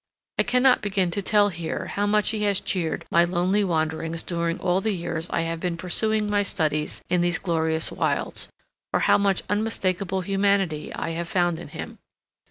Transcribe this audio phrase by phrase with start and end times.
[0.39, 4.59] I cannot begin to tell here how much he has cheered my lonely wanderings during
[4.59, 8.49] all the years I have been pursuing my studies in these glorious wilds;
[8.91, 11.99] or how much unmistakable humanity I have found in him.